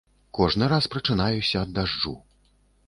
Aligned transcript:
Кожны 0.37 0.69
раз 0.71 0.89
прачынаюся 0.95 1.63
ад 1.65 1.69
дажджу. 1.77 2.17